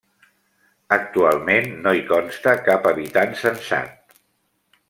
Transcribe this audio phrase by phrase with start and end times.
[0.95, 4.21] Actualment no hi consta cap habitant censat.